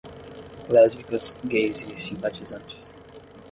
Lésbicas, 0.67 1.37
gays 1.47 1.81
e 1.81 1.95
simpatizantes 1.95 2.89